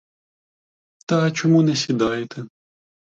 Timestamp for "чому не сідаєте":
1.31-2.45